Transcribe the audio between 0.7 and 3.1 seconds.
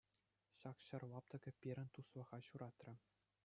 ҫӗр лаптӑкӗ пирӗн туслӑха ҫуратрӗ.